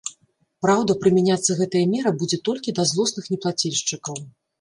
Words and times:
Праўда, 0.65 0.93
прымяняцца 1.01 1.57
гэтая 1.59 1.83
мера 1.91 2.13
будзе 2.21 2.39
толькі 2.47 2.73
да 2.79 2.87
злосных 2.93 3.29
неплацельшчыкаў. 3.35 4.19